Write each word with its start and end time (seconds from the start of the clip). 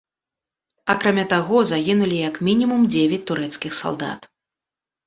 Акрамя 0.93 1.25
таго, 1.35 1.57
загінулі 1.73 2.17
як 2.29 2.41
мінімум 2.51 2.81
дзевяць 2.97 3.25
турэцкіх 3.31 3.81
салдат. 3.83 4.21